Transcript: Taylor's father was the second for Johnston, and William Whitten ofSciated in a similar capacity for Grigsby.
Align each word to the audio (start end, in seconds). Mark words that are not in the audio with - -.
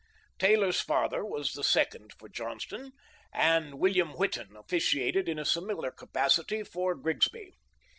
Taylor's 0.39 0.79
father 0.81 1.23
was 1.23 1.53
the 1.53 1.63
second 1.63 2.13
for 2.17 2.27
Johnston, 2.27 2.93
and 3.31 3.75
William 3.75 4.13
Whitten 4.13 4.47
ofSciated 4.55 5.27
in 5.27 5.37
a 5.37 5.45
similar 5.45 5.91
capacity 5.91 6.63
for 6.63 6.95
Grigsby. 6.95 7.53